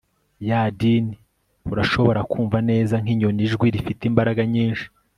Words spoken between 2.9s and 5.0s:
nkinyoni ijwi rifite imbaraga nyinshi